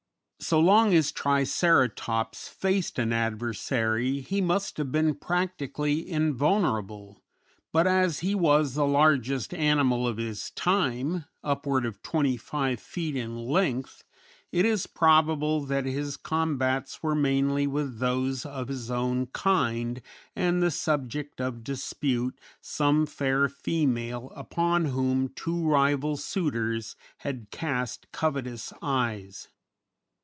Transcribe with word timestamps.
So 0.43 0.59
long 0.59 0.91
as 0.95 1.11
Triceratops 1.11 2.47
faced 2.47 2.97
an 2.97 3.13
adversary 3.13 4.21
he 4.21 4.41
must 4.41 4.77
have 4.77 4.91
been 4.91 5.13
practically 5.13 6.09
invulnerable, 6.09 7.21
but 7.71 7.85
as 7.85 8.19
he 8.19 8.33
was 8.33 8.73
the 8.73 8.87
largest 8.87 9.53
animal 9.53 10.07
of 10.07 10.17
his 10.17 10.49
time, 10.49 11.25
upward 11.43 11.85
of 11.85 12.01
twenty 12.01 12.37
five 12.37 12.79
feet 12.79 13.15
in 13.15 13.37
length, 13.37 14.03
it 14.51 14.65
is 14.65 14.87
probable 14.87 15.61
that 15.63 15.85
his 15.85 16.17
combats 16.17 17.03
were 17.03 17.15
mainly 17.15 17.67
with 17.67 17.99
those 17.99 18.43
of 18.43 18.67
his 18.67 18.89
own 18.89 19.27
kind 19.27 20.01
and 20.35 20.59
the 20.61 20.71
subject 20.71 21.39
of 21.39 21.63
dispute 21.63 22.41
some 22.59 23.05
fair 23.05 23.47
female 23.47 24.33
upon 24.35 24.85
whom 24.85 25.29
two 25.29 25.61
rival 25.63 26.17
suitors 26.17 26.95
had 27.17 27.51
cast 27.51 28.11
covetous 28.11 28.73
eyes. 28.81 29.47